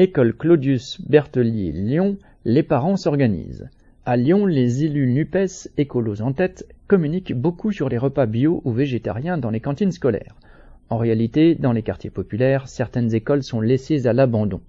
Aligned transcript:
École 0.00 0.32
Claudius 0.32 1.00
Berthelier 1.00 1.72
Lyon, 1.72 2.18
les 2.44 2.62
parents 2.62 2.94
s'organisent. 2.94 3.68
À 4.06 4.16
Lyon, 4.16 4.46
les 4.46 4.84
élus 4.84 5.08
NUPES, 5.08 5.70
écolos 5.76 6.22
en 6.22 6.32
tête, 6.32 6.68
communiquent 6.86 7.34
beaucoup 7.34 7.72
sur 7.72 7.88
les 7.88 7.98
repas 7.98 8.26
bio 8.26 8.62
ou 8.64 8.70
végétariens 8.70 9.38
dans 9.38 9.50
les 9.50 9.58
cantines 9.58 9.90
scolaires. 9.90 10.36
En 10.88 10.98
réalité, 10.98 11.56
dans 11.56 11.72
les 11.72 11.82
quartiers 11.82 12.10
populaires, 12.10 12.68
certaines 12.68 13.12
écoles 13.12 13.42
sont 13.42 13.60
laissées 13.60 14.06
à 14.06 14.12
l'abandon. 14.12 14.60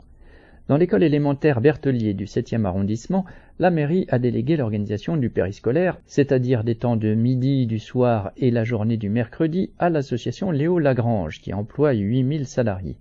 Dans 0.67 0.77
l'école 0.77 1.03
élémentaire 1.03 1.61
Berthelier 1.61 2.15
du 2.15 2.25
7e 2.25 2.65
arrondissement, 2.65 3.23
la 3.59 3.69
mairie 3.69 4.07
a 4.09 4.17
délégué 4.17 4.57
l'organisation 4.57 5.15
du 5.15 5.29
périscolaire, 5.29 5.99
c'est-à-dire 6.07 6.63
des 6.63 6.73
temps 6.73 6.95
de 6.95 7.13
midi, 7.13 7.67
du 7.67 7.77
soir 7.77 8.31
et 8.37 8.49
la 8.49 8.63
journée 8.63 8.97
du 8.97 9.09
mercredi, 9.09 9.69
à 9.77 9.91
l'association 9.91 10.49
Léo 10.49 10.79
Lagrange, 10.79 11.39
qui 11.39 11.53
emploie 11.53 11.93
8000 11.93 12.47
salariés. 12.47 12.97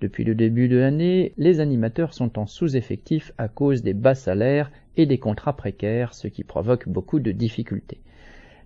Depuis 0.00 0.24
le 0.24 0.34
début 0.34 0.68
de 0.68 0.78
l'année, 0.78 1.34
les 1.36 1.60
animateurs 1.60 2.14
sont 2.14 2.38
en 2.38 2.46
sous-effectif 2.46 3.32
à 3.36 3.48
cause 3.48 3.82
des 3.82 3.92
bas 3.92 4.14
salaires 4.14 4.72
et 4.96 5.04
des 5.04 5.18
contrats 5.18 5.56
précaires, 5.56 6.14
ce 6.14 6.26
qui 6.26 6.42
provoque 6.42 6.88
beaucoup 6.88 7.20
de 7.20 7.32
difficultés. 7.32 8.00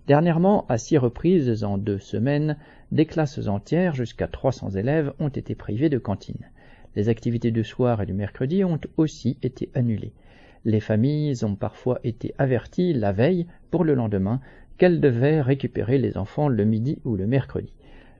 Dernièrement, 0.07 0.65
à 0.69 0.77
six 0.77 0.97
reprises 0.97 1.65
en 1.65 1.77
deux 1.77 1.99
semaines, 1.99 2.57
des 2.93 3.05
classes 3.05 3.47
entières, 3.47 3.95
jusqu'à 3.95 4.27
300 4.27 4.71
élèves, 4.71 5.11
ont 5.19 5.29
été 5.29 5.55
privées 5.55 5.89
de 5.89 5.97
cantine. 5.97 6.49
Les 6.95 7.09
activités 7.09 7.51
du 7.51 7.65
soir 7.65 8.01
et 8.01 8.05
du 8.05 8.13
mercredi 8.13 8.63
ont 8.63 8.79
aussi 8.95 9.37
été 9.43 9.69
annulées. 9.73 10.13
Les 10.63 10.79
familles 10.79 11.43
ont 11.43 11.55
parfois 11.55 11.99
été 12.05 12.33
averties 12.37 12.93
la 12.93 13.11
veille, 13.11 13.45
pour 13.71 13.83
le 13.83 13.93
lendemain, 13.93 14.39
qu'elles 14.77 15.01
devaient 15.01 15.41
récupérer 15.41 15.97
les 15.97 16.17
enfants 16.17 16.47
le 16.47 16.63
midi 16.63 16.99
ou 17.03 17.17
le 17.17 17.27
mercredi. 17.27 17.73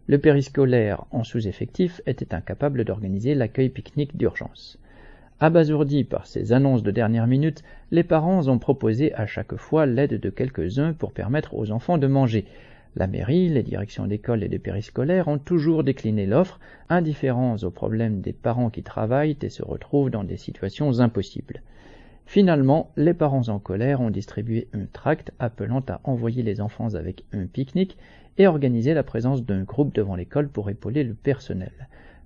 Le 0.08 0.20
périscolaire, 0.20 1.04
en 1.10 1.24
sous-effectif, 1.24 2.00
était 2.06 2.36
incapable 2.36 2.84
d'organiser 2.84 3.34
l'accueil 3.34 3.70
pique-nique 3.70 4.16
d'urgence. 4.16 4.78
Abasourdis 5.40 6.04
par 6.04 6.28
ces 6.28 6.54
annonces 6.54 6.84
de 6.84 6.92
dernière 6.92 7.26
minute, 7.26 7.64
les 7.90 8.04
parents 8.04 8.48
ont 8.48 8.60
proposé 8.60 9.16
à 9.16 9.26
chaque 9.26 9.56
fois 9.56 9.88
l'aide 9.88 10.20
de 10.20 10.30
quelques-uns 10.30 10.94
pour 10.94 11.12
permettre 11.12 11.56
aux 11.56 11.72
enfants 11.72 11.98
de 11.98 12.06
manger. 12.06 12.46
La 12.96 13.08
mairie, 13.08 13.50
les 13.50 13.64
directions 13.64 14.06
d'école 14.06 14.44
et 14.44 14.48
de 14.48 14.60
périscolaire 14.60 15.28
ont 15.28 15.40
toujours 15.40 15.84
décliné 15.84 16.28
l'offre, 16.28 16.60
indifférents 16.88 17.58
aux 17.64 17.72
problèmes 17.72 18.22
des 18.22 18.32
parents 18.32 18.70
qui 18.70 18.84
travaillent 18.84 19.38
et 19.42 19.50
se 19.50 19.64
retrouvent 19.64 20.12
dans 20.12 20.24
des 20.24 20.38
situations 20.38 21.00
impossibles. 21.00 21.64
Finalement, 22.26 22.92
les 22.98 23.14
parents 23.14 23.48
en 23.50 23.60
colère 23.60 24.02
ont 24.02 24.10
distribué 24.10 24.68
un 24.74 24.86
tract 24.92 25.32
appelant 25.40 25.84
à 25.88 26.02
envoyer 26.04 26.44
les 26.44 26.60
enfants 26.60 26.96
avec 26.96 27.24
un 27.32 27.46
pique-nique 27.46 27.98
et 28.38 28.48
organiser 28.48 28.94
la 28.94 29.04
présence 29.04 29.46
d'un 29.46 29.64
groupe 29.64 29.94
devant 29.94 30.16
l'école 30.16 30.50
pour 30.50 30.70
épauler 30.70 31.04
le 31.04 31.14
personnel. 31.14 31.72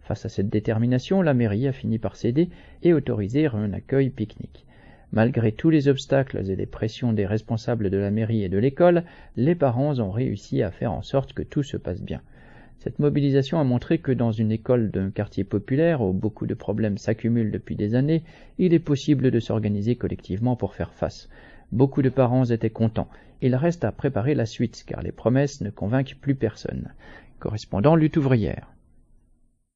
Face 0.02 0.25
à 0.25 0.30
cette 0.30 0.50
détermination, 0.50 1.22
la 1.22 1.33
mairie 1.33 1.67
a 1.67 1.73
fini 1.73 2.00
par 2.00 2.16
céder 2.16 2.50
et 2.81 2.94
autoriser 2.94 3.47
un 3.47 3.73
accueil 3.73 4.09
pique-nique. 4.09 4.66
Malgré 5.11 5.52
tous 5.52 5.70
les 5.70 5.88
obstacles 5.88 6.50
et 6.50 6.55
les 6.55 6.66
pressions 6.66 7.14
des 7.14 7.25
responsables 7.25 7.89
de 7.89 7.97
la 7.97 8.09
mairie 8.09 8.44
et 8.44 8.50
de 8.50 8.58
l'école, 8.58 9.03
les 9.36 9.55
parents 9.55 10.00
ont 10.00 10.11
réussi 10.11 10.64
à 10.64 10.72
faire 10.72 10.94
en 10.94 11.02
sorte 11.02 11.33
que 11.33 11.44
tout 11.44 11.64
se 11.64 11.77
passe 11.77 12.02
bien. 12.02 12.22
Cette 12.80 13.00
mobilisation 13.00 13.60
a 13.60 13.66
montré 13.66 13.98
que 13.98 14.14
dans 14.14 14.32
une 14.32 14.54
école 14.54 14.90
d'un 14.90 15.12
quartier 15.12 15.44
populaire 15.44 16.02
où 16.02 16.14
beaucoup 16.14 16.48
de 16.48 16.54
problèmes 16.54 16.98
s'accumulent 16.98 17.52
depuis 17.52 17.76
des 17.76 17.94
années, 17.94 18.24
il 18.58 18.74
est 18.74 18.80
possible 18.80 19.32
de 19.32 19.40
s'organiser 19.42 19.98
collectivement 19.98 20.56
pour 20.56 20.76
faire 20.76 20.94
face. 20.94 21.28
Beaucoup 21.74 22.02
de 22.02 22.10
parents 22.10 22.46
étaient 22.46 22.70
contents. 22.70 23.10
Il 23.42 23.54
reste 23.56 23.84
à 23.84 23.92
préparer 23.92 24.34
la 24.34 24.46
suite 24.46 24.86
car 24.88 25.02
les 25.02 25.12
promesses 25.12 25.60
ne 25.60 25.70
convainquent 25.70 26.16
plus 26.22 26.36
personne. 26.36 26.94
Correspondant 27.40 27.98
lutte 27.98 28.16
ouvrière. 28.16 28.72